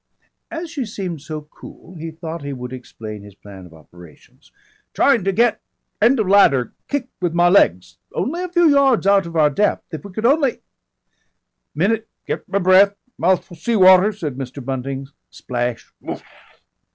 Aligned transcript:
As 0.49 0.71
she 0.71 0.83
seemed 0.83 1.21
so 1.21 1.41
cool 1.43 1.93
he 1.93 2.09
thought 2.09 2.41
he 2.43 2.53
would 2.53 2.73
explain 2.73 3.21
his 3.21 3.35
plan 3.35 3.67
of 3.67 3.73
operations, 3.75 4.51
"Trying 4.95 5.23
to 5.25 5.31
get 5.31 5.61
end 6.01 6.19
of 6.19 6.27
ladder 6.27 6.73
kick 6.87 7.09
with 7.21 7.35
my 7.35 7.47
legs. 7.49 7.99
Only 8.11 8.43
a 8.43 8.49
few 8.49 8.67
yards 8.67 9.05
out 9.05 9.27
of 9.27 9.35
our 9.35 9.51
depth 9.51 9.93
if 9.93 10.03
we 10.03 10.11
could 10.11 10.25
only" 10.25 10.63
"Minute 11.75 12.09
get 12.25 12.49
my 12.49 12.57
breath 12.57 12.95
moufu' 13.19 13.53
sea 13.55 13.75
water," 13.75 14.11
said 14.11 14.37
Mr. 14.37 14.65
Bunting. 14.65 15.05
_Splash! 15.31 15.85